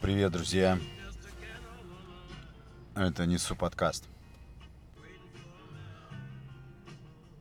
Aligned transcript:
Привет, 0.00 0.32
друзья. 0.32 0.78
Это 2.94 3.26
Несу 3.26 3.54
подкаст. 3.54 4.08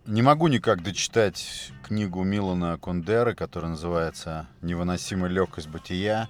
Не 0.06 0.22
могу 0.22 0.50
никак 0.50 0.84
дочитать 0.84 1.72
книгу 1.84 2.22
Милана 2.24 2.78
Кондеры, 2.78 3.34
которая 3.34 3.72
называется 3.72 4.46
«Невыносимая 4.62 5.32
легкость 5.32 5.70
бытия». 5.70 6.28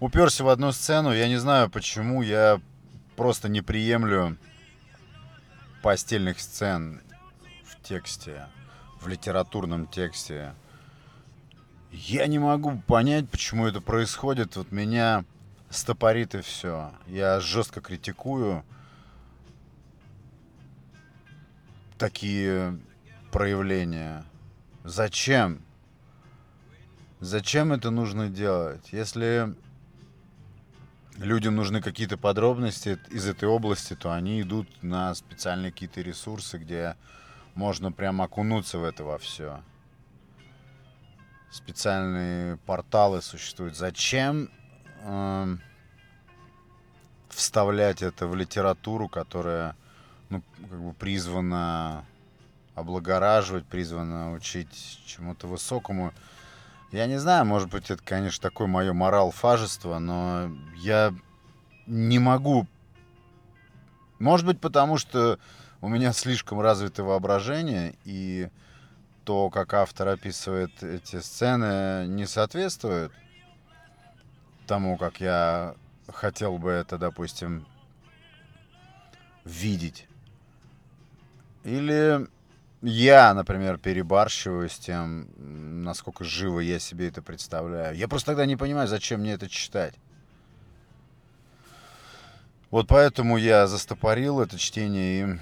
Уперся 0.00 0.42
в 0.42 0.48
одну 0.48 0.72
сцену, 0.72 1.12
я 1.12 1.28
не 1.28 1.36
знаю 1.36 1.70
почему, 1.70 2.22
я 2.22 2.60
просто 3.14 3.48
не 3.48 3.60
приемлю 3.60 4.36
постельных 5.82 6.40
сцен 6.40 7.00
в 7.64 7.80
тексте, 7.80 8.48
в 9.00 9.06
литературном 9.06 9.86
тексте. 9.86 10.52
Я 11.92 12.26
не 12.26 12.40
могу 12.40 12.76
понять, 12.88 13.30
почему 13.30 13.68
это 13.68 13.80
происходит. 13.80 14.56
Вот 14.56 14.72
меня 14.72 15.24
стопорит 15.74 16.34
и 16.34 16.40
все. 16.40 16.92
Я 17.06 17.40
жестко 17.40 17.80
критикую 17.80 18.64
такие 21.98 22.78
проявления. 23.32 24.24
Зачем? 24.84 25.62
Зачем 27.20 27.72
это 27.72 27.90
нужно 27.90 28.28
делать? 28.28 28.92
Если 28.92 29.54
людям 31.16 31.56
нужны 31.56 31.80
какие-то 31.80 32.18
подробности 32.18 32.98
из 33.10 33.26
этой 33.26 33.48
области, 33.48 33.94
то 33.94 34.12
они 34.12 34.42
идут 34.42 34.68
на 34.82 35.14
специальные 35.14 35.72
какие-то 35.72 36.00
ресурсы, 36.00 36.58
где 36.58 36.96
можно 37.54 37.92
прямо 37.92 38.24
окунуться 38.24 38.78
в 38.78 38.84
это 38.84 39.04
во 39.04 39.18
все. 39.18 39.62
Специальные 41.50 42.56
порталы 42.58 43.22
существуют. 43.22 43.76
Зачем 43.76 44.50
э, 45.04 45.56
вставлять 47.28 48.02
это 48.02 48.26
в 48.26 48.34
литературу, 48.34 49.08
которая 49.08 49.76
ну, 50.30 50.42
как 50.68 50.80
бы 50.80 50.92
призвана 50.94 52.04
облагораживать, 52.74 53.66
призвана 53.66 54.32
учить 54.32 55.00
чему-то 55.06 55.46
высокому? 55.46 56.12
Я 56.90 57.06
не 57.06 57.18
знаю, 57.18 57.44
может 57.44 57.70
быть, 57.70 57.90
это, 57.90 58.02
конечно, 58.02 58.42
такое 58.42 58.66
мое 58.66 58.92
морал 58.92 59.30
фажество, 59.30 59.98
но 59.98 60.50
я 60.76 61.14
не 61.86 62.18
могу. 62.18 62.66
Может 64.18 64.46
быть, 64.46 64.60
потому 64.60 64.96
что 64.96 65.38
у 65.80 65.88
меня 65.88 66.12
слишком 66.12 66.60
развито 66.60 67.02
воображение, 67.02 67.94
и 68.04 68.48
то, 69.24 69.50
как 69.50 69.74
автор 69.74 70.08
описывает 70.08 70.82
эти 70.82 71.20
сцены, 71.20 72.06
не 72.06 72.26
соответствует 72.26 73.12
тому, 74.66 74.96
как 74.96 75.20
я 75.20 75.74
хотел 76.08 76.58
бы 76.58 76.70
это, 76.70 76.98
допустим, 76.98 77.66
видеть. 79.44 80.06
Или 81.64 82.26
я, 82.82 83.32
например, 83.32 83.78
перебарщиваю 83.78 84.68
с 84.68 84.78
тем, 84.78 85.28
насколько 85.82 86.24
живо 86.24 86.60
я 86.60 86.78
себе 86.78 87.08
это 87.08 87.22
представляю. 87.22 87.96
Я 87.96 88.08
просто 88.08 88.32
тогда 88.32 88.46
не 88.46 88.56
понимаю, 88.56 88.88
зачем 88.88 89.20
мне 89.20 89.32
это 89.32 89.48
читать. 89.48 89.94
Вот 92.70 92.88
поэтому 92.88 93.36
я 93.36 93.66
застопорил 93.66 94.40
это 94.40 94.58
чтение 94.58 95.22
и 95.22 95.38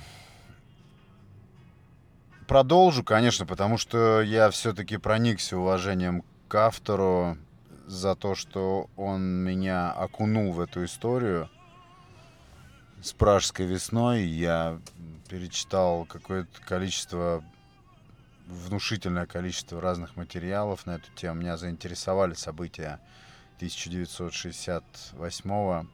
продолжу, 2.47 3.03
конечно, 3.03 3.47
потому 3.47 3.78
что 3.78 4.20
я 4.20 4.50
все-таки 4.50 4.98
проникся 4.98 5.56
уважением 5.56 6.23
к 6.48 6.55
автору 6.55 7.39
за 7.86 8.14
то, 8.14 8.34
что 8.34 8.91
он 8.97 9.22
меня 9.22 9.92
окунул 9.92 10.52
в 10.52 10.61
эту 10.61 10.84
историю 10.84 11.48
с 13.02 13.12
пражской 13.12 13.66
весной. 13.66 14.22
Я 14.22 14.80
перечитал 15.28 16.05
какое-то 16.05 16.60
количество, 16.62 17.42
внушительное 18.47 19.26
количество 19.26 19.81
разных 19.81 20.16
материалов 20.16 20.87
на 20.87 20.97
эту 20.97 21.10
тему. 21.12 21.41
Меня 21.41 21.56
заинтересовали 21.56 22.34
события 22.34 23.00
1968 23.56 25.88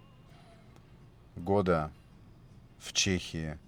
года 1.36 1.90
в 2.78 2.92
Чехии. 2.92 3.58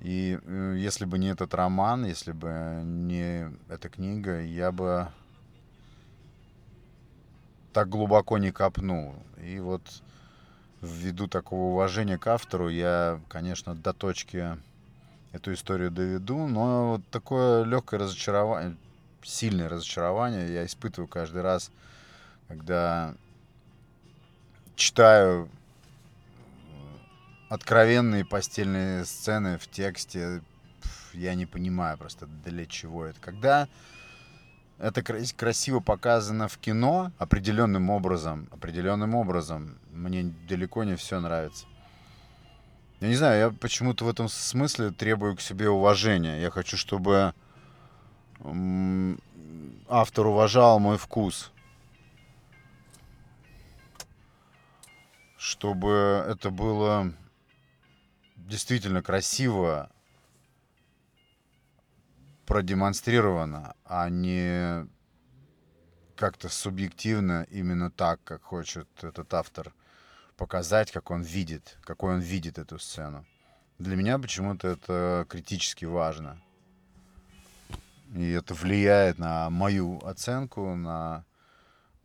И 0.00 0.38
э, 0.42 0.74
если 0.78 1.04
бы 1.04 1.18
не 1.18 1.28
этот 1.28 1.54
роман, 1.54 2.04
если 2.04 2.32
бы 2.32 2.82
не 2.84 3.48
эта 3.68 3.88
книга, 3.88 4.42
я 4.42 4.72
бы 4.72 5.08
так 7.76 7.90
глубоко 7.90 8.38
не 8.38 8.52
копнул. 8.52 9.14
И 9.44 9.60
вот 9.60 9.82
ввиду 10.80 11.28
такого 11.28 11.72
уважения 11.72 12.16
к 12.16 12.26
автору 12.26 12.70
я, 12.70 13.20
конечно, 13.28 13.74
до 13.74 13.92
точки 13.92 14.56
эту 15.32 15.52
историю 15.52 15.90
доведу, 15.90 16.46
но 16.46 16.92
вот 16.92 17.02
такое 17.10 17.64
легкое 17.64 18.00
разочарование, 18.00 18.78
сильное 19.22 19.68
разочарование 19.68 20.54
я 20.54 20.64
испытываю 20.64 21.06
каждый 21.06 21.42
раз, 21.42 21.70
когда 22.48 23.14
читаю 24.74 25.50
откровенные 27.50 28.24
постельные 28.24 29.04
сцены 29.04 29.58
в 29.58 29.68
тексте. 29.68 30.40
Я 31.12 31.34
не 31.34 31.44
понимаю 31.44 31.98
просто 31.98 32.26
для 32.42 32.64
чего 32.64 33.04
это. 33.04 33.20
Когда 33.20 33.68
это 34.78 35.02
красиво 35.02 35.80
показано 35.80 36.48
в 36.48 36.58
кино 36.58 37.12
определенным 37.18 37.90
образом, 37.90 38.48
определенным 38.50 39.14
образом, 39.14 39.78
мне 39.90 40.34
далеко 40.48 40.84
не 40.84 40.96
все 40.96 41.20
нравится. 41.20 41.66
Я 43.00 43.08
не 43.08 43.14
знаю, 43.14 43.38
я 43.38 43.50
почему-то 43.50 44.04
в 44.04 44.08
этом 44.08 44.28
смысле 44.28 44.90
требую 44.90 45.36
к 45.36 45.40
себе 45.40 45.68
уважения. 45.68 46.40
Я 46.40 46.50
хочу, 46.50 46.76
чтобы 46.76 47.34
автор 49.88 50.26
уважал 50.26 50.78
мой 50.78 50.96
вкус. 50.96 51.52
Чтобы 55.36 56.24
это 56.28 56.50
было 56.50 57.12
действительно 58.36 59.02
красиво 59.02 59.90
продемонстрировано, 62.46 63.74
а 63.84 64.08
не 64.08 64.88
как-то 66.16 66.48
субъективно 66.48 67.46
именно 67.50 67.90
так, 67.90 68.22
как 68.24 68.42
хочет 68.42 68.88
этот 69.02 69.34
автор 69.34 69.72
показать, 70.36 70.90
как 70.92 71.10
он 71.10 71.22
видит, 71.22 71.78
какой 71.82 72.14
он 72.14 72.20
видит 72.20 72.58
эту 72.58 72.78
сцену. 72.78 73.26
Для 73.78 73.96
меня 73.96 74.18
почему-то 74.18 74.68
это 74.68 75.26
критически 75.28 75.84
важно. 75.84 76.40
И 78.14 78.30
это 78.30 78.54
влияет 78.54 79.18
на 79.18 79.50
мою 79.50 79.98
оценку, 80.06 80.74
на 80.74 81.24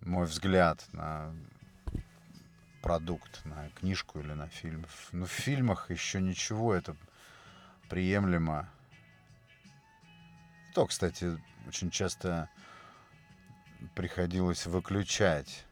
мой 0.01 0.25
взгляд, 0.25 0.85
на 0.91 1.33
продукт, 2.81 3.45
на 3.45 3.69
книжку 3.69 4.19
или 4.19 4.33
на 4.33 4.47
фильм. 4.47 4.85
Но 5.11 5.19
ну, 5.19 5.25
в 5.25 5.31
фильмах 5.31 5.91
еще 5.91 6.19
ничего, 6.19 6.73
это 6.73 6.95
приемлемо. 7.87 8.69
То, 10.73 10.87
кстати, 10.87 11.37
очень 11.67 11.91
часто 11.91 12.49
приходилось 13.95 14.65
выключать 14.65 15.65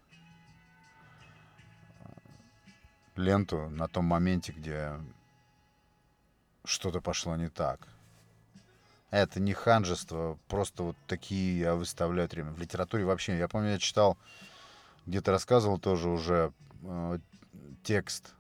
ленту 3.16 3.70
на 3.70 3.88
том 3.88 4.06
моменте, 4.06 4.52
где 4.52 4.94
что-то 6.64 7.02
пошло 7.02 7.36
не 7.36 7.50
так. 7.50 7.88
Это 9.12 9.40
не 9.40 9.54
ханжество, 9.54 10.38
просто 10.48 10.84
вот 10.84 10.98
такие 11.08 11.60
я 11.60 11.76
выставляю 11.76 12.30
требования. 12.30 12.58
В 12.58 12.62
литературе 12.62 13.06
вообще, 13.06 13.38
я 13.38 13.48
помню, 13.48 13.72
я 13.72 13.80
читал, 13.80 14.18
где-то 15.06 15.32
рассказывал 15.32 15.80
тоже 15.80 16.10
уже 16.10 16.54
э, 16.84 17.20
текст 17.84 18.36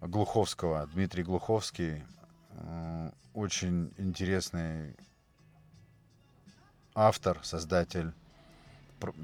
Глуховского, 0.00 0.86
Дмитрий 0.88 1.22
Глуховский, 1.22 2.04
э, 2.50 3.10
очень 3.32 3.92
интересный 3.96 4.94
автор, 6.98 7.38
создатель 7.44 8.12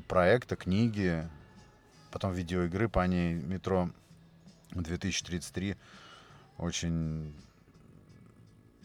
проекта, 0.06 0.54
книги, 0.54 1.28
потом 2.12 2.32
видеоигры 2.32 2.88
по 2.88 3.04
ней 3.04 3.34
«Метро 3.34 3.90
2033». 4.70 5.76
Очень 6.56 7.34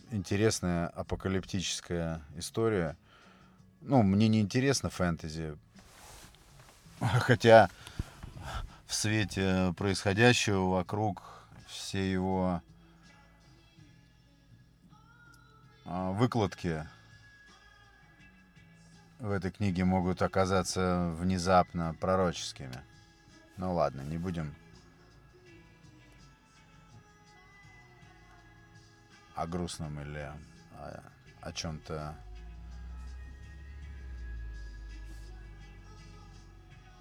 интересная 0.10 0.88
апокалиптическая 0.88 2.24
история. 2.36 2.98
Ну, 3.82 4.02
мне 4.02 4.28
не 4.28 4.42
интересно 4.42 4.90
фэнтези, 4.90 5.56
хотя 7.00 7.70
в 8.88 8.96
свете 8.96 9.72
происходящего 9.78 10.68
вокруг 10.68 11.22
все 11.68 12.12
его 12.12 12.64
а, 15.86 16.12
выкладки 16.14 16.88
в 19.20 19.32
этой 19.32 19.52
книге 19.52 19.84
могут 19.84 20.22
оказаться 20.22 21.14
внезапно 21.18 21.94
пророческими. 22.00 22.82
Ну 23.58 23.74
ладно, 23.74 24.02
не 24.02 24.18
будем 24.18 24.56
о 29.36 29.46
грустном 29.46 30.00
или 30.00 30.32
о, 30.78 31.04
о 31.42 31.52
чем-то 31.52 32.16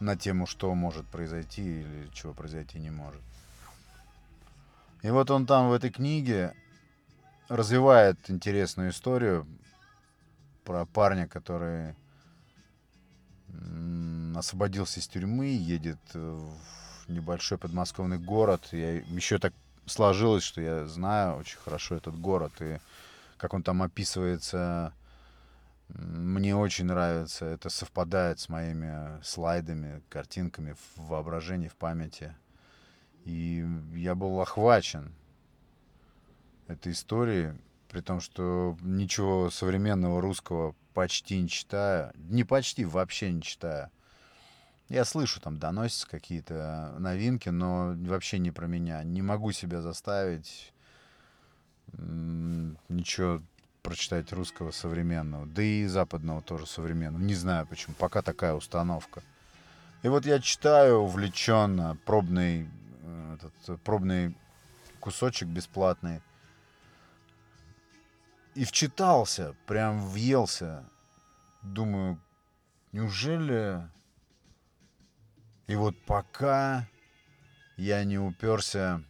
на 0.00 0.16
тему, 0.16 0.46
что 0.46 0.74
может 0.74 1.06
произойти 1.06 1.80
или 1.80 2.08
чего 2.12 2.34
произойти 2.34 2.78
не 2.78 2.90
может. 2.90 3.22
И 5.02 5.10
вот 5.10 5.30
он 5.30 5.46
там 5.46 5.68
в 5.68 5.72
этой 5.72 5.90
книге 5.90 6.54
развивает 7.48 8.18
интересную 8.28 8.90
историю 8.90 9.46
про 10.64 10.84
парня, 10.84 11.28
который 11.28 11.94
освободился 14.36 15.00
из 15.00 15.08
тюрьмы, 15.08 15.46
едет 15.46 15.98
в 16.12 16.52
небольшой 17.08 17.58
подмосковный 17.58 18.18
город. 18.18 18.68
Я 18.72 18.96
еще 18.96 19.38
так 19.38 19.52
сложилось, 19.86 20.42
что 20.42 20.60
я 20.60 20.86
знаю 20.86 21.36
очень 21.36 21.58
хорошо 21.58 21.96
этот 21.96 22.18
город 22.18 22.52
и 22.60 22.78
как 23.36 23.54
он 23.54 23.62
там 23.62 23.82
описывается 23.82 24.92
мне 25.88 26.54
очень 26.54 26.84
нравится. 26.84 27.46
Это 27.46 27.70
совпадает 27.70 28.38
с 28.40 28.48
моими 28.48 29.22
слайдами, 29.22 30.02
картинками 30.08 30.74
в 30.96 31.08
воображении, 31.08 31.68
в 31.68 31.76
памяти. 31.76 32.34
И 33.24 33.66
я 33.94 34.14
был 34.14 34.40
охвачен 34.40 35.12
этой 36.66 36.92
историей, 36.92 37.52
при 37.88 38.00
том, 38.00 38.20
что 38.20 38.76
ничего 38.82 39.50
современного 39.50 40.20
русского 40.20 40.74
почти 40.92 41.40
не 41.40 41.48
читаю. 41.48 42.12
Не 42.16 42.44
почти, 42.44 42.84
вообще 42.84 43.32
не 43.32 43.40
читаю. 43.40 43.90
Я 44.88 45.04
слышу, 45.04 45.40
там 45.40 45.58
доносятся 45.58 46.08
какие-то 46.08 46.96
новинки, 46.98 47.50
но 47.50 47.94
вообще 47.94 48.38
не 48.38 48.50
про 48.50 48.66
меня. 48.66 49.02
Не 49.02 49.20
могу 49.20 49.52
себя 49.52 49.82
заставить 49.82 50.72
ничего 52.88 53.42
прочитать 53.82 54.32
русского 54.32 54.70
современного, 54.70 55.46
да 55.46 55.62
и 55.62 55.86
западного 55.86 56.42
тоже 56.42 56.66
современного. 56.66 57.22
Не 57.22 57.34
знаю 57.34 57.66
почему, 57.66 57.94
пока 57.98 58.22
такая 58.22 58.54
установка. 58.54 59.22
И 60.02 60.08
вот 60.08 60.26
я 60.26 60.40
читаю 60.40 60.98
увлеченно 60.98 61.98
пробный, 62.04 62.68
э, 63.02 63.36
этот, 63.36 63.82
пробный 63.82 64.36
кусочек 65.00 65.48
бесплатный. 65.48 66.20
И 68.54 68.64
вчитался, 68.64 69.54
прям 69.66 70.00
въелся. 70.00 70.84
Думаю, 71.62 72.18
неужели... 72.92 73.88
И 75.68 75.76
вот 75.76 75.94
пока 76.06 76.88
я 77.76 78.02
не 78.04 78.18
уперся 78.18 79.02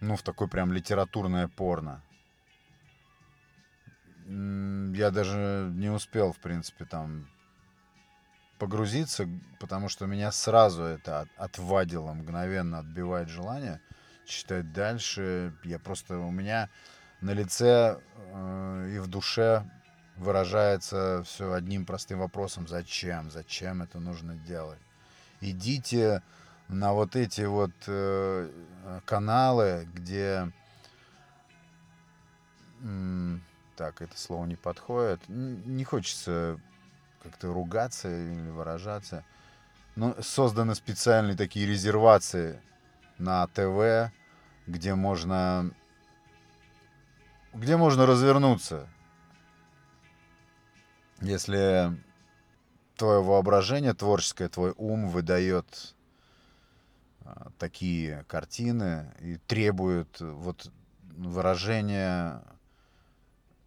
ну, 0.00 0.16
в 0.16 0.22
такое 0.22 0.48
прям 0.48 0.72
литературное 0.72 1.46
порно. 1.46 2.02
Я 4.26 5.10
даже 5.12 5.70
не 5.74 5.88
успел, 5.88 6.32
в 6.32 6.38
принципе, 6.38 6.84
там 6.84 7.28
погрузиться, 8.58 9.28
потому 9.60 9.88
что 9.88 10.06
меня 10.06 10.32
сразу 10.32 10.82
это 10.82 11.28
отвадило, 11.36 12.12
мгновенно 12.12 12.80
отбивает 12.80 13.28
желание 13.28 13.80
читать 14.26 14.72
дальше. 14.72 15.54
Я 15.62 15.78
просто, 15.78 16.18
у 16.18 16.32
меня 16.32 16.70
на 17.20 17.30
лице 17.30 18.00
э, 18.16 18.92
и 18.96 18.98
в 18.98 19.06
душе 19.06 19.64
выражается 20.16 21.22
все 21.24 21.52
одним 21.52 21.84
простым 21.84 22.20
вопросом. 22.20 22.66
Зачем? 22.68 23.30
Зачем 23.30 23.82
это 23.82 23.98
нужно 23.98 24.34
делать? 24.34 24.78
Идите 25.40 26.22
на 26.68 26.92
вот 26.92 27.16
эти 27.16 27.42
вот 27.42 27.72
э, 27.86 28.50
каналы, 29.04 29.88
где... 29.94 30.50
Так, 33.76 34.00
это 34.00 34.18
слово 34.18 34.46
не 34.46 34.56
подходит. 34.56 35.20
Не 35.28 35.84
хочется 35.84 36.58
как-то 37.22 37.52
ругаться 37.52 38.08
или 38.08 38.50
выражаться. 38.50 39.24
Но 39.96 40.14
созданы 40.20 40.74
специальные 40.74 41.36
такие 41.36 41.66
резервации 41.66 42.60
на 43.18 43.46
ТВ, 43.48 44.12
где 44.66 44.94
можно 44.94 45.72
где 47.54 47.76
можно 47.76 48.04
развернуться. 48.06 48.86
Если 51.20 51.96
твое 52.96 53.22
воображение 53.22 53.94
творческое, 53.94 54.48
твой 54.48 54.74
ум 54.76 55.08
выдает 55.08 55.94
а, 57.24 57.50
такие 57.58 58.24
картины 58.28 59.12
и 59.20 59.36
требуют 59.46 60.20
вот 60.20 60.70
выражения 61.16 62.42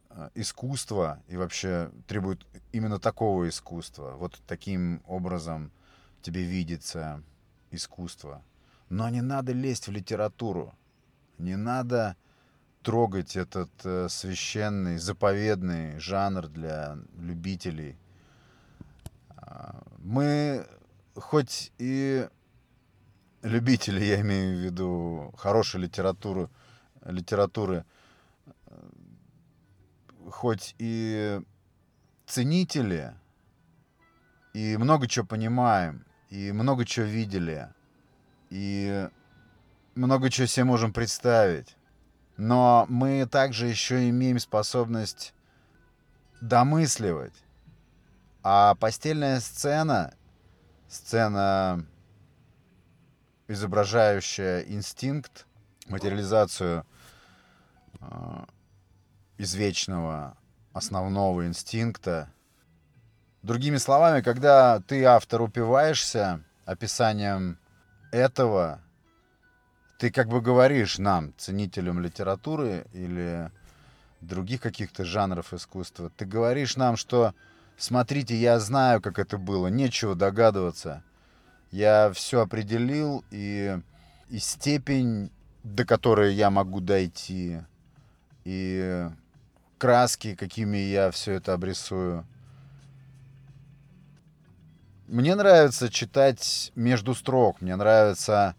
а, 0.09 0.29
искусства 0.35 1.21
и 1.27 1.37
вообще 1.37 1.91
требуют 2.07 2.45
именно 2.71 2.99
такого 2.99 3.49
искусства. 3.49 4.11
Вот 4.17 4.39
таким 4.47 5.01
образом 5.07 5.71
тебе 6.21 6.43
видится 6.43 7.23
искусство. 7.71 8.43
Но 8.89 9.09
не 9.09 9.21
надо 9.21 9.53
лезть 9.53 9.87
в 9.87 9.91
литературу. 9.91 10.73
Не 11.37 11.55
надо 11.55 12.15
трогать 12.83 13.35
этот 13.35 13.69
э, 13.83 14.07
священный, 14.09 14.97
заповедный 14.97 15.99
жанр 15.99 16.47
для 16.47 16.97
любителей. 17.17 17.97
А, 19.35 19.81
мы 19.97 20.65
хоть 21.15 21.71
и 21.77 22.27
любители, 23.41 24.03
я 24.03 24.21
имею 24.21 24.57
в 24.57 24.59
виду 24.61 25.33
хорошей 25.37 25.81
литературы, 25.81 26.49
литературы, 27.05 27.85
хоть 30.29 30.75
и 30.77 31.41
ценители, 32.25 33.13
и 34.53 34.77
много 34.77 35.07
чего 35.07 35.25
понимаем, 35.25 36.05
и 36.29 36.51
много 36.51 36.85
чего 36.85 37.05
видели, 37.05 37.69
и 38.49 39.09
много 39.95 40.29
чего 40.29 40.47
себе 40.47 40.65
можем 40.65 40.93
представить. 40.93 41.75
Но 42.39 42.85
мы 42.87 43.25
также 43.25 43.67
еще 43.67 44.07
имеем 44.07 44.39
способность 44.39 45.33
домысливать. 46.39 47.33
А 48.43 48.75
постельная 48.75 49.41
сцена, 49.41 50.13
сцена 50.87 51.85
изображающая 53.49 54.61
инстинкт, 54.61 55.47
материализацию 55.87 56.85
э, 57.99 58.45
извечного 59.37 60.37
основного 60.71 61.45
инстинкта. 61.45 62.31
Другими 63.41 63.75
словами, 63.75 64.21
когда 64.21 64.79
ты, 64.79 65.03
автор, 65.03 65.41
упиваешься 65.41 66.41
описанием 66.63 67.59
этого, 68.13 68.79
ты 69.99 70.09
как 70.09 70.27
бы 70.29 70.41
говоришь 70.41 70.97
нам, 70.97 71.33
ценителям 71.37 71.99
литературы 71.99 72.87
или 72.93 73.51
других 74.21 74.61
каких-то 74.61 75.05
жанров 75.05 75.53
искусства, 75.53 76.11
ты 76.17 76.25
говоришь 76.25 76.75
нам, 76.77 76.97
что 76.97 77.35
смотрите, 77.77 78.35
я 78.35 78.59
знаю, 78.59 79.01
как 79.01 79.19
это 79.19 79.37
было, 79.37 79.67
нечего 79.67 80.15
догадываться– 80.15 81.03
я 81.71 82.11
все 82.13 82.41
определил, 82.41 83.23
и, 83.31 83.79
и 84.29 84.39
степень, 84.39 85.31
до 85.63 85.85
которой 85.85 86.33
я 86.33 86.49
могу 86.49 86.79
дойти, 86.79 87.59
и 88.43 89.07
краски, 89.77 90.35
какими 90.35 90.77
я 90.77 91.11
все 91.11 91.33
это 91.33 91.53
обрисую. 91.53 92.25
Мне 95.07 95.35
нравится 95.35 95.89
читать 95.89 96.71
между 96.75 97.15
строк, 97.15 97.61
мне 97.61 97.75
нравится 97.75 98.55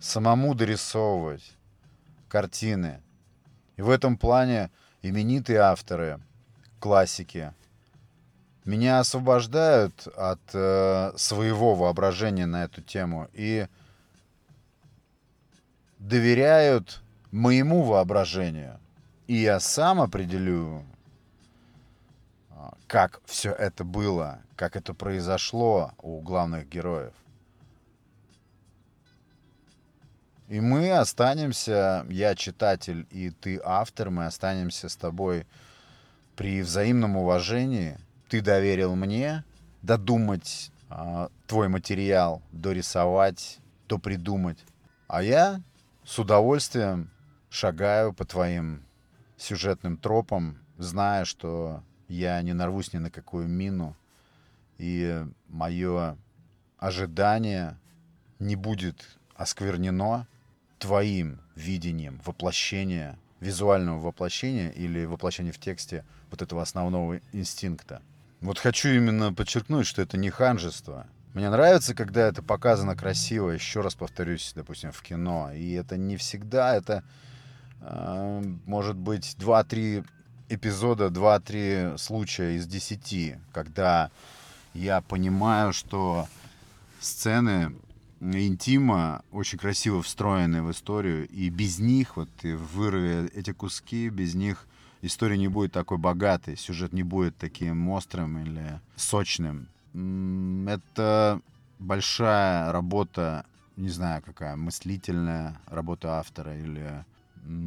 самому 0.00 0.54
дорисовывать 0.54 1.52
картины. 2.28 3.00
И 3.76 3.82
в 3.82 3.90
этом 3.90 4.16
плане 4.16 4.70
именитые 5.02 5.58
авторы, 5.58 6.20
классики, 6.80 7.52
меня 8.64 9.00
освобождают 9.00 10.06
от 10.08 10.40
э, 10.52 11.12
своего 11.16 11.74
воображения 11.74 12.46
на 12.46 12.64
эту 12.64 12.82
тему 12.82 13.28
и 13.32 13.66
доверяют 15.98 17.02
моему 17.30 17.82
воображению. 17.82 18.78
И 19.26 19.36
я 19.36 19.60
сам 19.60 20.00
определю, 20.00 20.84
а, 22.50 22.74
как 22.86 23.20
все 23.24 23.52
это 23.52 23.84
было, 23.84 24.40
как 24.56 24.76
это 24.76 24.94
произошло 24.94 25.92
у 25.98 26.20
главных 26.20 26.68
героев. 26.68 27.12
И 30.48 30.60
мы 30.60 30.92
останемся, 30.92 32.06
я 32.08 32.34
читатель 32.34 33.06
и 33.10 33.30
ты 33.30 33.60
автор, 33.62 34.10
мы 34.10 34.26
останемся 34.26 34.88
с 34.88 34.96
тобой 34.96 35.46
при 36.36 36.62
взаимном 36.62 37.16
уважении– 37.16 37.98
ты 38.28 38.42
доверил 38.42 38.94
мне, 38.94 39.42
додумать 39.82 40.70
э, 40.90 41.28
твой 41.46 41.68
материал, 41.68 42.42
дорисовать, 42.52 43.58
то 43.86 43.98
придумать. 43.98 44.58
А 45.06 45.22
я 45.22 45.62
с 46.04 46.18
удовольствием 46.18 47.10
шагаю 47.48 48.12
по 48.12 48.26
твоим 48.26 48.84
сюжетным 49.38 49.96
тропам, 49.96 50.58
зная, 50.76 51.24
что 51.24 51.82
я 52.08 52.40
не 52.42 52.52
нарвусь 52.52 52.92
ни 52.92 52.98
на 52.98 53.10
какую 53.10 53.48
мину, 53.48 53.96
и 54.76 55.24
мое 55.48 56.18
ожидание 56.78 57.78
не 58.38 58.56
будет 58.56 59.18
осквернено 59.34 60.26
твоим 60.78 61.40
видением 61.54 62.20
воплощения, 62.24 63.18
визуального 63.40 63.98
воплощения 63.98 64.70
или 64.70 65.04
воплощения 65.04 65.52
в 65.52 65.58
тексте 65.58 66.04
вот 66.30 66.42
этого 66.42 66.62
основного 66.62 67.20
инстинкта. 67.32 68.02
Вот 68.40 68.58
хочу 68.58 68.88
именно 68.88 69.32
подчеркнуть, 69.32 69.86
что 69.86 70.02
это 70.02 70.16
не 70.16 70.30
ханжество. 70.30 71.06
Мне 71.34 71.50
нравится, 71.50 71.94
когда 71.94 72.26
это 72.28 72.42
показано 72.42 72.96
красиво, 72.96 73.50
еще 73.50 73.80
раз 73.80 73.94
повторюсь, 73.94 74.52
допустим, 74.54 74.92
в 74.92 75.02
кино. 75.02 75.50
И 75.52 75.72
это 75.72 75.96
не 75.96 76.16
всегда, 76.16 76.74
это 76.74 77.02
э, 77.80 78.42
может 78.64 78.96
быть 78.96 79.36
2-3 79.38 80.06
эпизода, 80.48 81.06
2-3 81.06 81.98
случая 81.98 82.56
из 82.56 82.66
10, 82.66 83.36
когда 83.52 84.10
я 84.74 85.00
понимаю, 85.00 85.72
что 85.72 86.26
сцены 87.00 87.74
интима 88.20 89.22
очень 89.32 89.58
красиво 89.58 90.02
встроены 90.02 90.62
в 90.62 90.70
историю, 90.70 91.28
и 91.28 91.48
без 91.50 91.78
них, 91.78 92.16
вот 92.16 92.28
вырви 92.42 93.30
эти 93.34 93.52
куски, 93.52 94.08
без 94.08 94.34
них 94.34 94.66
история 95.02 95.38
не 95.38 95.48
будет 95.48 95.72
такой 95.72 95.98
богатой, 95.98 96.56
сюжет 96.56 96.92
не 96.92 97.02
будет 97.02 97.36
таким 97.36 97.88
острым 97.88 98.38
или 98.38 98.80
сочным. 98.96 99.68
Это 100.68 101.40
большая 101.78 102.72
работа, 102.72 103.44
не 103.76 103.88
знаю 103.88 104.22
какая, 104.22 104.56
мыслительная 104.56 105.60
работа 105.66 106.18
автора 106.18 106.56
или 106.56 107.04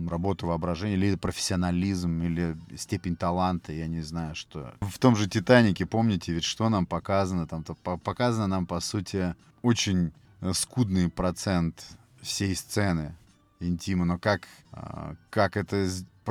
работа 0.10 0.46
воображения, 0.46 0.96
или 0.96 1.16
профессионализм, 1.16 2.22
или 2.22 2.56
степень 2.78 3.16
таланта, 3.16 3.72
я 3.72 3.88
не 3.88 4.02
знаю, 4.02 4.36
что. 4.36 4.74
В 4.82 5.00
том 5.00 5.16
же 5.16 5.28
«Титанике», 5.28 5.86
помните, 5.86 6.34
ведь 6.34 6.44
что 6.44 6.70
нам 6.70 6.86
показано? 6.86 7.48
Там 7.48 7.62
-то 7.62 7.98
показано 7.98 8.48
нам, 8.48 8.66
по 8.68 8.80
сути, 8.80 9.34
очень 9.64 10.12
скудный 10.54 11.10
процент 11.10 11.86
всей 12.22 12.56
сцены 12.56 13.16
интима, 13.60 14.06
но 14.06 14.18
как, 14.18 14.48
а, 14.72 15.16
как 15.30 15.58
это 15.58 15.88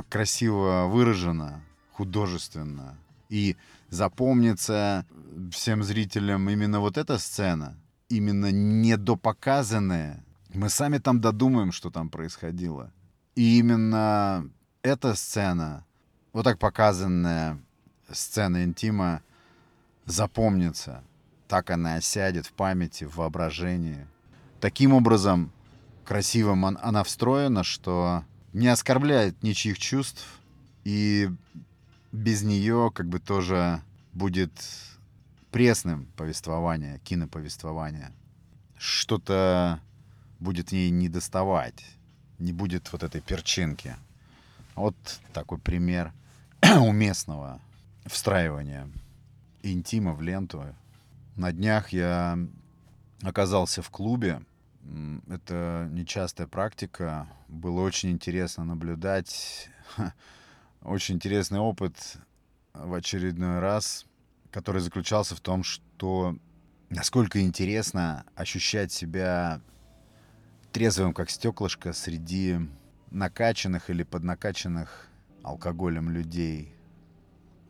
красиво 0.09 0.87
выражено, 0.87 1.63
художественно. 1.93 2.97
И 3.29 3.57
запомнится 3.89 5.07
всем 5.53 5.83
зрителям 5.83 6.49
именно 6.51 6.81
вот 6.81 6.99
эта 6.99 7.19
сцена, 7.19 7.77
именно 8.09 8.51
недопоказанная. 8.51 10.25
Мы 10.53 10.69
сами 10.69 10.99
там 10.99 11.21
додумаем, 11.21 11.71
что 11.71 11.91
там 11.91 12.09
происходило. 12.09 12.93
И 13.37 13.59
именно 13.59 14.49
эта 14.83 15.15
сцена, 15.15 15.85
вот 16.33 16.43
так 16.43 16.59
показанная 16.59 17.61
сцена 18.11 18.65
интима, 18.65 19.23
запомнится. 20.07 21.05
Так 21.51 21.71
она 21.71 21.97
осядет 21.97 22.47
в 22.47 22.53
памяти, 22.53 23.03
в 23.03 23.17
воображении. 23.17 24.07
Таким 24.61 24.93
образом, 24.93 25.51
красивым 26.05 26.65
она 26.65 27.03
встроена, 27.03 27.65
что 27.65 28.23
не 28.53 28.69
оскорбляет 28.69 29.43
ничьих 29.43 29.77
чувств, 29.77 30.25
и 30.85 31.29
без 32.13 32.43
нее 32.43 32.93
как 32.95 33.09
бы 33.09 33.19
тоже 33.19 33.83
будет 34.13 34.53
пресным 35.51 36.07
повествование, 36.17 37.01
киноповествование. 37.01 38.13
Что-то 38.79 39.81
будет 40.39 40.69
в 40.69 40.73
ней 40.73 40.91
недоставать 40.91 41.85
не 42.39 42.53
будет 42.53 42.91
вот 42.93 43.03
этой 43.03 43.21
перчинки. 43.21 43.97
Вот 44.77 44.95
такой 45.33 45.59
пример 45.59 46.13
уместного 46.63 47.61
встраивания 48.07 48.89
интима 49.63 50.15
в 50.15 50.23
ленту. 50.23 50.65
На 51.37 51.53
днях 51.53 51.91
я 51.91 52.39
оказался 53.23 53.83
в 53.83 53.91
клубе. 53.91 54.43
Это 55.29 55.89
нечастая 55.91 56.47
практика. 56.47 57.29
Было 57.49 57.83
очень 57.83 58.11
интересно 58.11 58.65
наблюдать. 58.65 59.69
Очень 60.83 61.17
интересный 61.17 61.59
опыт 61.59 61.95
в 62.73 62.95
очередной 62.95 63.59
раз, 63.59 64.07
который 64.51 64.81
заключался 64.81 65.37
в 65.37 65.41
том, 65.41 65.63
что 65.63 66.37
насколько 66.89 67.41
интересно 67.43 68.25
ощущать 68.35 68.91
себя 68.91 69.61
трезвым, 70.73 71.13
как 71.13 71.29
стеклышко, 71.29 71.93
среди 71.93 72.59
накачанных 73.11 73.91
или 73.91 74.03
поднакачанных 74.05 75.09
алкоголем 75.43 76.11
людей. 76.11 76.75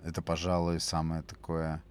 Это, 0.05 0.23
пожалуй, 0.23 0.81
самое 0.81 1.23
такое 1.23 1.83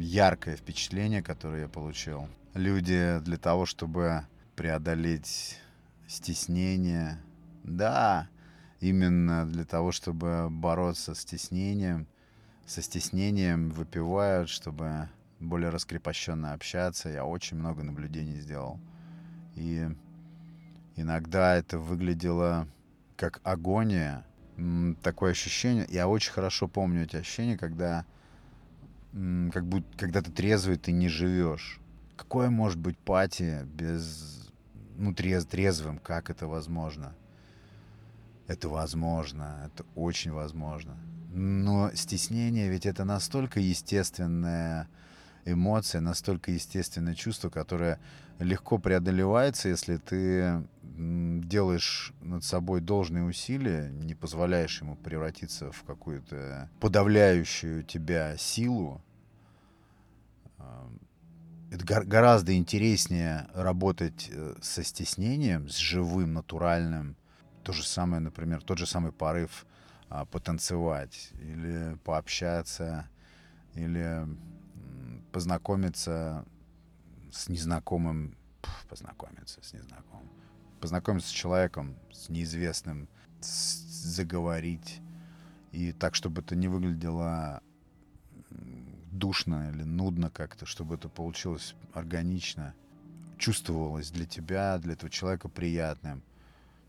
яркое 0.00 0.56
впечатление, 0.56 1.22
которое 1.22 1.62
я 1.62 1.68
получил. 1.68 2.28
Люди 2.54 3.18
для 3.20 3.36
того, 3.36 3.66
чтобы 3.66 4.26
преодолеть 4.56 5.58
стеснение, 6.06 7.18
да, 7.64 8.28
именно 8.80 9.46
для 9.46 9.64
того, 9.64 9.92
чтобы 9.92 10.48
бороться 10.50 11.14
с 11.14 11.20
стеснением, 11.20 12.06
со 12.66 12.82
стеснением 12.82 13.70
выпивают, 13.70 14.48
чтобы 14.48 15.08
более 15.40 15.70
раскрепощенно 15.70 16.52
общаться. 16.52 17.08
Я 17.08 17.24
очень 17.24 17.56
много 17.56 17.82
наблюдений 17.82 18.40
сделал. 18.40 18.78
И 19.56 19.88
иногда 20.96 21.56
это 21.56 21.78
выглядело 21.78 22.68
как 23.16 23.40
агония. 23.44 24.24
Такое 25.02 25.32
ощущение. 25.32 25.86
Я 25.88 26.06
очень 26.06 26.32
хорошо 26.32 26.68
помню 26.68 27.02
эти 27.04 27.16
ощущения, 27.16 27.58
когда 27.58 28.06
как 29.52 29.66
будто 29.66 29.96
когда 29.96 30.22
ты 30.22 30.30
трезвый, 30.30 30.76
ты 30.76 30.92
не 30.92 31.08
живешь. 31.08 31.80
Какое 32.16 32.50
может 32.50 32.78
быть 32.78 32.98
пати 32.98 33.64
без 33.64 34.50
ну 34.96 35.14
трез, 35.14 35.46
трезвым, 35.46 35.98
как 35.98 36.30
это 36.30 36.46
возможно? 36.46 37.14
Это 38.46 38.68
возможно, 38.68 39.62
это 39.66 39.84
очень 39.94 40.32
возможно. 40.32 40.96
Но 41.32 41.90
стеснение 41.94 42.68
ведь 42.68 42.86
это 42.86 43.04
настолько 43.04 43.60
естественная 43.60 44.88
эмоция, 45.44 46.00
настолько 46.00 46.50
естественное 46.50 47.14
чувство, 47.14 47.50
которое 47.50 48.00
легко 48.38 48.78
преодолевается, 48.78 49.68
если 49.68 49.96
ты 49.96 50.64
делаешь 50.82 52.12
над 52.20 52.44
собой 52.44 52.80
должные 52.80 53.24
усилия, 53.24 53.90
не 53.90 54.14
позволяешь 54.14 54.80
ему 54.80 54.96
превратиться 54.96 55.72
в 55.72 55.82
какую-то 55.84 56.68
подавляющую 56.80 57.82
тебя 57.82 58.36
силу. 58.36 59.02
А, 60.58 60.88
это 61.70 62.04
гораздо 62.04 62.56
интереснее 62.56 63.48
работать 63.54 64.30
э, 64.30 64.54
со 64.62 64.84
стеснением, 64.84 65.68
с 65.68 65.76
живым, 65.76 66.34
натуральным. 66.34 67.16
То 67.64 67.72
же 67.72 67.84
самое, 67.84 68.20
например, 68.20 68.62
тот 68.62 68.78
же 68.78 68.86
самый 68.86 69.10
порыв 69.10 69.66
а, 70.08 70.24
потанцевать 70.26 71.30
или 71.40 71.98
пообщаться, 72.04 73.08
или 73.74 74.26
познакомиться 75.34 76.46
с 77.32 77.48
незнакомым, 77.48 78.36
познакомиться 78.88 79.60
с 79.64 79.72
незнакомым, 79.72 80.30
познакомиться 80.80 81.28
с 81.28 81.32
человеком, 81.32 81.96
с 82.12 82.28
неизвестным, 82.28 83.08
с, 83.40 83.74
заговорить. 84.14 85.00
И 85.72 85.90
так, 85.90 86.14
чтобы 86.14 86.42
это 86.42 86.54
не 86.54 86.68
выглядело 86.68 87.64
душно 89.10 89.72
или 89.74 89.82
нудно 89.82 90.30
как-то, 90.30 90.66
чтобы 90.66 90.94
это 90.94 91.08
получилось 91.08 91.74
органично, 91.94 92.72
чувствовалось 93.36 94.12
для 94.12 94.26
тебя, 94.26 94.78
для 94.78 94.92
этого 94.92 95.10
человека 95.10 95.48
приятным. 95.48 96.22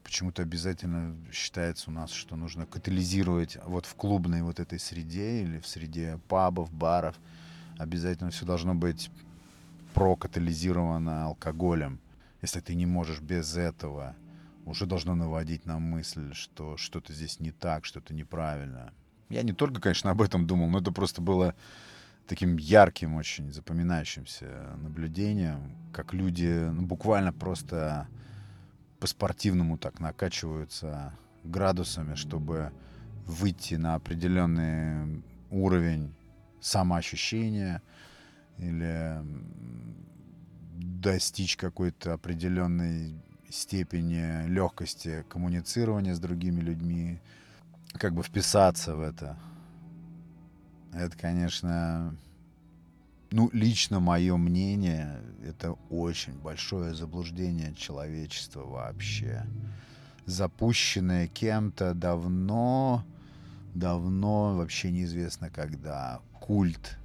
Почему-то 0.04 0.44
обязательно 0.44 1.18
считается 1.32 1.90
у 1.90 1.94
нас, 1.94 2.12
что 2.12 2.36
нужно 2.36 2.68
катализировать 2.68 3.58
вот 3.66 3.88
в 3.88 3.96
клубной 3.96 4.44
вот 4.44 4.60
этой 4.60 4.78
среде 4.78 5.42
или 5.42 5.58
в 5.58 5.66
среде 5.66 6.20
пабов, 6.28 6.72
баров– 6.72 7.16
обязательно 7.78 8.32
все 8.32 8.46
должно 8.46 8.76
быть 8.76 9.10
прокатализировано 9.94 11.26
алкоголем. 11.26 12.00
Если 12.42 12.60
ты 12.60 12.76
не 12.76 12.86
можешь 12.86 13.22
без 13.22 13.56
этого, 13.56 14.16
уже 14.66 14.86
должно 14.86 15.16
наводить 15.16 15.66
на 15.66 15.80
мысль, 15.80 16.34
что 16.34 16.78
что-то 16.78 17.14
здесь 17.14 17.40
не 17.40 17.52
так, 17.52 17.86
что-то 17.86 18.14
неправильно. 18.14 18.94
Я 19.30 19.42
не 19.44 19.54
только, 19.54 19.80
конечно, 19.82 20.12
об 20.12 20.22
этом 20.22 20.46
думал, 20.46 20.70
но 20.70 20.80
это 20.80 20.92
просто 20.92 21.22
было 21.22 21.56
таким 22.28 22.58
ярким, 22.58 23.16
очень 23.16 23.52
запоминающимся 23.52 24.76
наблюдением, 24.82 25.76
как 25.94 26.14
люди 26.14 26.70
ну, 26.72 26.82
буквально 26.84 27.32
просто 27.32 28.08
по-спортивному 29.00 29.78
так 29.78 30.00
накачиваются 30.00 31.14
градусами, 31.44 32.16
чтобы 32.16 32.72
выйти 33.26 33.76
на 33.76 33.96
определенный 33.96 35.24
уровень 35.50 36.14
самоощущения 36.66 37.82
или 38.58 39.22
достичь 40.78 41.58
какой-то 41.58 42.14
определенной 42.14 43.14
степени 43.50 44.48
легкости 44.48 45.24
коммуницирования 45.30 46.16
с 46.16 46.20
другими 46.20 46.62
людьми, 46.62 47.20
как 47.94 48.14
бы 48.14 48.24
вписаться 48.24 48.96
в 48.96 49.02
это. 49.02 49.38
Это, 50.92 51.16
конечно, 51.18 52.16
ну, 53.32 53.50
лично 53.54 54.00
мое 54.00 54.36
мнение, 54.36 55.22
это 55.44 55.74
очень 55.90 56.34
большое 56.34 56.96
заблуждение 56.96 57.76
человечества 57.76 58.64
вообще. 58.64 59.46
Запущенное 60.26 61.28
кем-то 61.28 61.94
давно, 61.94 63.06
давно, 63.76 64.56
вообще 64.56 64.90
неизвестно 64.90 65.50
когда. 65.50 66.22
Культ. 66.40 66.98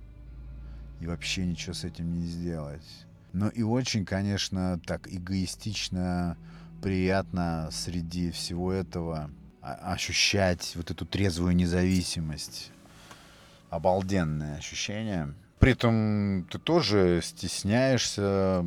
И 1.00 1.06
вообще 1.06 1.44
ничего 1.44 1.74
с 1.74 1.84
этим 1.84 2.12
не 2.14 2.26
сделать. 2.26 3.06
Но 3.32 3.48
и 3.48 3.62
очень, 3.62 4.04
конечно, 4.04 4.80
так 4.86 5.12
эгоистично 5.12 6.36
приятно 6.82 7.68
среди 7.70 8.30
всего 8.30 8.72
этого 8.72 9.30
ощущать 9.60 10.72
вот 10.76 10.90
эту 10.90 11.04
трезвую 11.04 11.54
независимость. 11.54 12.70
Обалденное 13.68 14.56
ощущение. 14.56 15.34
При 15.58 15.72
этом 15.72 16.46
ты 16.50 16.58
тоже 16.58 17.20
стесняешься. 17.22 18.64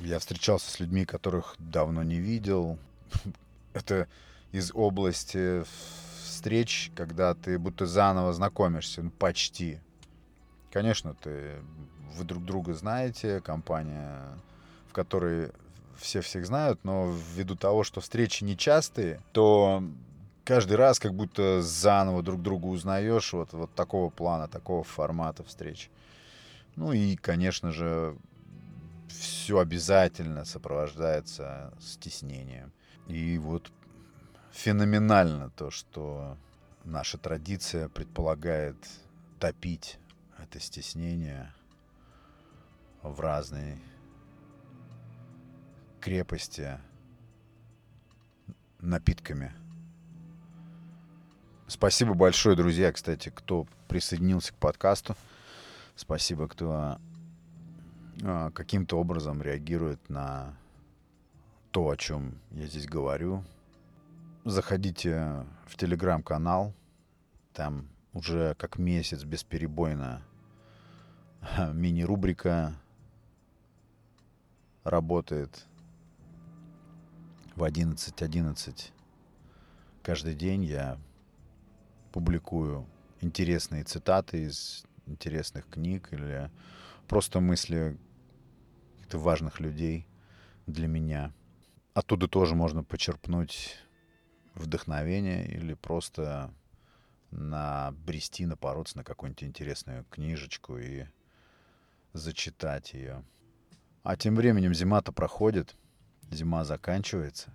Я 0.00 0.18
встречался 0.18 0.70
с 0.70 0.80
людьми, 0.80 1.04
которых 1.04 1.56
давно 1.58 2.02
не 2.02 2.18
видел. 2.18 2.78
Это 3.74 4.08
из 4.52 4.70
области 4.72 5.64
встреч, 6.46 6.92
когда 6.94 7.34
ты 7.34 7.58
будто 7.58 7.86
заново 7.86 8.32
знакомишься, 8.32 9.02
ну, 9.02 9.10
почти. 9.10 9.80
Конечно, 10.70 11.12
ты, 11.14 11.56
вы 12.14 12.24
друг 12.24 12.44
друга 12.44 12.72
знаете, 12.72 13.40
компания, 13.40 14.22
в 14.88 14.92
которой 14.92 15.50
все 15.98 16.20
всех 16.20 16.46
знают, 16.46 16.78
но 16.84 17.12
ввиду 17.34 17.56
того, 17.56 17.82
что 17.82 18.00
встречи 18.00 18.44
нечастые, 18.44 19.20
то 19.32 19.82
каждый 20.44 20.76
раз 20.76 21.00
как 21.00 21.14
будто 21.14 21.62
заново 21.62 22.22
друг 22.22 22.40
друга 22.42 22.66
узнаешь 22.66 23.32
вот, 23.32 23.52
вот 23.52 23.74
такого 23.74 24.08
плана, 24.10 24.46
такого 24.46 24.84
формата 24.84 25.42
встреч. 25.42 25.90
Ну 26.76 26.92
и, 26.92 27.16
конечно 27.16 27.72
же, 27.72 28.16
все 29.08 29.58
обязательно 29.58 30.44
сопровождается 30.44 31.74
стеснением. 31.80 32.70
И 33.08 33.36
вот 33.36 33.72
феноменально 34.56 35.50
то, 35.50 35.70
что 35.70 36.38
наша 36.84 37.18
традиция 37.18 37.88
предполагает 37.90 38.76
топить 39.38 39.98
это 40.38 40.58
стеснение 40.58 41.52
в 43.02 43.20
разной 43.20 43.78
крепости 46.00 46.80
напитками. 48.80 49.52
Спасибо 51.66 52.14
большое, 52.14 52.56
друзья, 52.56 52.92
кстати, 52.92 53.30
кто 53.34 53.66
присоединился 53.88 54.52
к 54.52 54.56
подкасту. 54.56 55.16
Спасибо, 55.96 56.48
кто 56.48 56.98
а, 58.22 58.50
каким-то 58.52 58.98
образом 58.98 59.42
реагирует 59.42 60.08
на 60.08 60.54
то, 61.72 61.90
о 61.90 61.96
чем 61.96 62.38
я 62.52 62.66
здесь 62.66 62.86
говорю. 62.86 63.44
Заходите 64.48 65.44
в 65.66 65.76
телеграм-канал. 65.76 66.72
Там 67.52 67.88
уже 68.12 68.54
как 68.54 68.78
месяц 68.78 69.24
бесперебойно 69.24 70.22
мини-рубрика 71.72 72.72
работает 74.84 75.66
в 77.56 77.64
11.11. 77.64 78.14
.11. 78.14 78.92
Каждый 80.04 80.36
день 80.36 80.62
я 80.62 80.96
публикую 82.12 82.86
интересные 83.20 83.82
цитаты 83.82 84.44
из 84.44 84.84
интересных 85.06 85.68
книг 85.68 86.12
или 86.12 86.52
просто 87.08 87.40
мысли 87.40 87.98
каких-то 88.92 89.18
важных 89.18 89.58
людей 89.58 90.06
для 90.68 90.86
меня. 90.86 91.32
Оттуда 91.94 92.28
тоже 92.28 92.54
можно 92.54 92.84
почерпнуть 92.84 93.85
вдохновение 94.56 95.46
или 95.46 95.74
просто 95.74 96.52
набрести, 97.30 98.46
напороться 98.46 98.96
на 98.96 99.04
какую-нибудь 99.04 99.44
интересную 99.44 100.04
книжечку 100.10 100.78
и 100.78 101.06
зачитать 102.12 102.94
ее. 102.94 103.22
А 104.02 104.16
тем 104.16 104.36
временем 104.36 104.72
зима-то 104.74 105.12
проходит, 105.12 105.76
зима 106.30 106.64
заканчивается. 106.64 107.50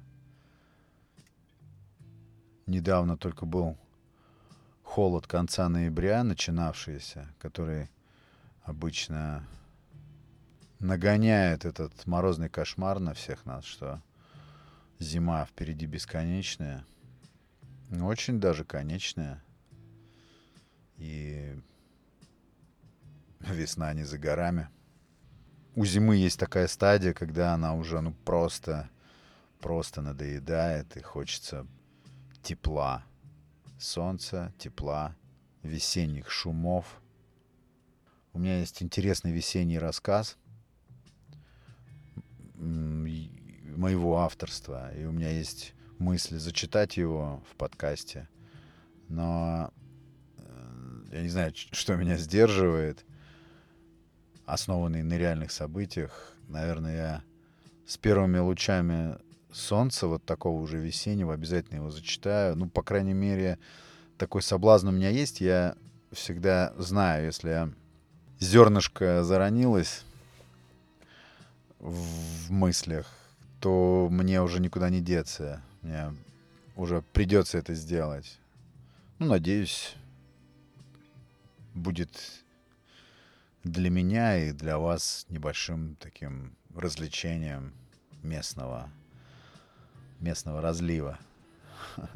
Недавно 2.68 3.18
только 3.18 3.46
был 3.46 3.78
холод 4.84 5.26
конца 5.26 5.68
ноября, 5.68 6.24
начинавшийся, 6.24 7.34
который 7.40 7.90
обычно 8.64 9.44
нагоняет 10.80 11.66
этот 11.66 12.06
морозный 12.06 12.50
кошмар 12.50 13.00
на 13.00 13.14
всех 13.14 13.46
нас, 13.46 13.66
что 13.66 14.02
зима 15.02 15.46
впереди 15.46 15.86
бесконечная, 15.86 16.86
очень 18.02 18.40
даже 18.40 18.64
конечная. 18.64 19.44
И 20.98 21.60
весна 23.40 23.94
не 23.94 24.04
за 24.04 24.18
горами. 24.18 24.70
У 25.76 25.86
зимы 25.86 26.18
есть 26.18 26.40
такая 26.40 26.68
стадия, 26.68 27.14
когда 27.14 27.54
она 27.54 27.74
уже 27.76 28.02
ну 28.02 28.14
просто, 28.14 28.90
просто 29.60 30.02
надоедает 30.02 30.96
и 30.98 31.02
хочется 31.02 31.66
тепла 32.44 33.04
солнца, 33.80 34.54
тепла, 34.58 35.16
весенних 35.64 36.30
шумов. 36.30 37.02
У 38.34 38.40
меня 38.40 38.60
есть 38.60 38.82
интересный 38.84 39.32
весенний 39.32 39.80
рассказ 39.80 40.38
моего 43.76 44.20
авторства, 44.20 44.94
и 44.96 45.06
у 45.06 45.12
меня 45.12 45.30
есть 45.30 45.74
мысли 46.00 46.38
зачитать 46.38 46.98
его 46.98 47.44
в 47.50 47.56
подкасте, 47.56 48.28
но 49.08 49.72
э, 50.38 51.04
я 51.14 51.22
не 51.22 51.30
знаю, 51.30 51.54
что 51.56 51.96
меня 51.96 52.18
сдерживает, 52.18 53.06
основанный 54.46 55.04
на 55.04 55.18
реальных 55.18 55.52
событиях. 55.52 56.36
Наверное, 56.48 56.96
я 56.96 57.24
с 57.86 57.98
первыми 57.98 58.40
лучами 58.40 59.18
солнца, 59.52 60.08
вот 60.08 60.26
такого 60.26 60.62
уже 60.62 60.78
весеннего, 60.78 61.34
обязательно 61.34 61.78
его 61.78 61.92
зачитаю. 61.92 62.56
Ну, 62.56 62.70
по 62.70 62.84
крайней 62.84 63.14
мере, 63.14 63.60
такой 64.18 64.42
соблазн 64.42 64.90
у 64.90 64.92
меня 64.92 65.10
есть. 65.10 65.42
Я 65.42 65.76
всегда 66.12 66.74
знаю, 66.78 67.26
если 67.26 67.74
зернышко 68.40 69.24
заронилось 69.24 70.04
в 71.80 72.52
мыслях, 72.52 73.08
то 73.62 74.10
мне 74.12 74.42
уже 74.42 74.60
никуда 74.60 74.90
не 74.90 75.00
деться. 75.02 75.62
Мне 75.82 76.14
уже 76.76 77.02
придется 77.14 77.60
это 77.60 77.76
сделать. 77.76 78.40
Ну, 79.20 79.28
надеюсь, 79.28 79.96
будет 81.76 82.44
для 83.64 83.90
меня 83.92 84.38
и 84.44 84.52
для 84.52 84.80
вас 84.80 85.26
небольшим 85.30 85.96
таким 86.00 86.58
развлечением 86.76 87.74
местного 88.24 88.92
местного 90.20 90.62
разлива. 90.62 91.20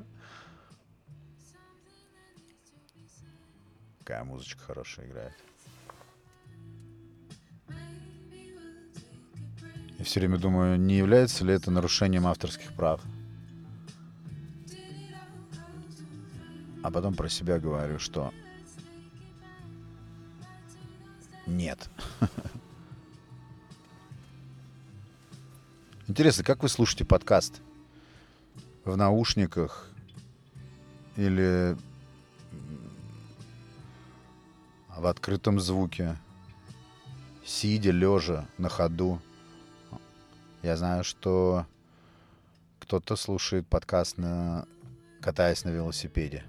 Какая 3.99 4.23
музычка 4.23 4.61
хорошая 4.61 5.07
играет. 5.07 5.44
Я 9.97 10.05
все 10.05 10.19
время 10.19 10.37
думаю, 10.37 10.79
не 10.79 10.97
является 10.97 11.45
ли 11.45 11.53
это 11.53 11.71
нарушением 11.71 12.27
авторских 12.27 12.73
прав. 12.73 13.01
А 16.83 16.91
потом 16.91 17.15
про 17.15 17.29
себя 17.29 17.59
говорю, 17.59 17.97
что 17.99 18.33
нет. 21.47 21.89
Интересно, 26.07 26.43
как 26.43 26.61
вы 26.61 26.69
слушаете 26.69 27.05
подкаст? 27.05 27.61
в 28.85 28.95
наушниках 28.95 29.89
или 31.15 31.75
в 34.95 35.07
открытом 35.07 35.59
звуке, 35.59 36.17
сидя, 37.43 37.91
лежа, 37.91 38.45
на 38.57 38.69
ходу. 38.69 39.19
Я 40.65 40.77
знаю, 40.77 41.03
что 41.03 41.67
кто-то 42.79 43.15
слушает 43.15 43.67
подкаст, 43.67 44.17
на... 44.17 44.65
катаясь 45.21 45.63
на 45.63 45.69
велосипеде. 45.69 46.43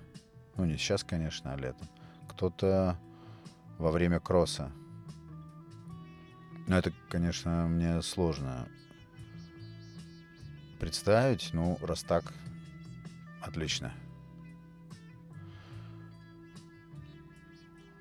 Ну, 0.57 0.65
не 0.65 0.79
сейчас, 0.79 1.05
конечно, 1.05 1.53
а 1.53 1.57
летом. 1.59 1.87
Кто-то 2.31 2.99
во 3.77 3.91
время 3.91 4.19
кросса. 4.19 4.73
Но 6.67 6.79
это, 6.79 6.95
конечно, 7.11 7.69
мне 7.69 8.01
сложно 8.01 8.67
представить. 10.81 11.51
Ну, 11.53 11.77
раз 11.83 12.03
так, 12.03 12.25
отлично. 13.43 13.93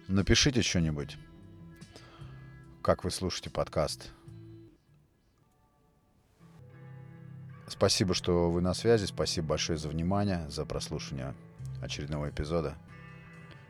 Напишите 0.08 0.62
что-нибудь. 0.62 1.18
Как 2.82 3.04
вы 3.04 3.12
слушаете 3.12 3.50
подкаст? 3.50 4.14
Спасибо, 7.86 8.16
что 8.16 8.50
вы 8.50 8.62
на 8.62 8.74
связи. 8.74 9.06
Спасибо 9.06 9.50
большое 9.50 9.78
за 9.78 9.90
внимание, 9.90 10.50
за 10.50 10.66
прослушивание 10.66 11.36
очередного 11.84 12.28
эпизода. 12.32 12.74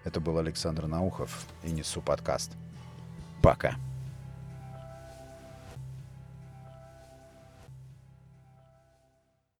Это 0.05 0.21
был 0.21 0.37
Александр 0.37 0.87
Наухов 0.87 1.45
и 1.63 1.71
Несу 1.71 2.01
подкаст. 2.01 2.53
Пока. 3.41 3.75